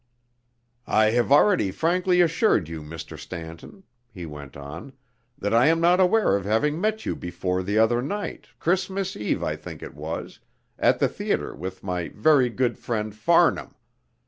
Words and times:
"I 0.87 1.11
have 1.11 1.31
already 1.31 1.69
frankly 1.69 2.21
assured 2.21 2.67
you, 2.67 2.81
Mr. 2.81 3.19
Stanton," 3.19 3.83
he 4.09 4.25
went 4.25 4.57
on, 4.57 4.93
"that 5.37 5.53
I 5.53 5.67
am 5.67 5.79
not 5.79 5.99
aware 5.99 6.35
of 6.35 6.43
having 6.43 6.81
met 6.81 7.05
you 7.05 7.15
before 7.15 7.61
the 7.61 7.77
other 7.77 8.01
night 8.01 8.47
Christmas 8.57 9.15
Eve, 9.15 9.43
I 9.43 9.55
think 9.55 9.83
it 9.83 9.93
was 9.93 10.39
at 10.79 10.97
the 10.97 11.07
theatre 11.07 11.53
with 11.55 11.83
my 11.83 12.07
very 12.07 12.49
good 12.49 12.79
friend 12.79 13.13
Farnham. 13.15 13.75